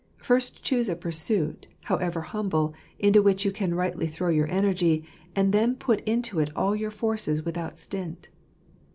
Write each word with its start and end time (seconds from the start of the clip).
First 0.23 0.63
choose 0.63 0.89
a 0.89 0.95
pursuit, 0.95 1.67
however 1.83 2.21
humble, 2.21 2.73
into 2.97 3.21
which 3.21 3.45
you 3.45 3.51
can 3.51 3.75
rightly 3.75 4.07
throw 4.07 4.29
your 4.29 4.47
energy, 4.49 5.03
and 5.35 5.53
then 5.53 5.75
put 5.75 5.99
into 6.07 6.39
it 6.39 6.49
all 6.55 6.75
your 6.75 6.89
forces 6.89 7.45
without 7.45 7.77
stint. 7.77 8.29